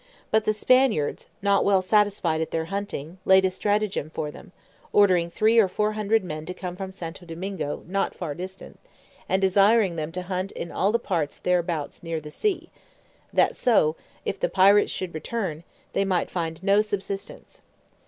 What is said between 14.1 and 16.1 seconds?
if the pirates should return, they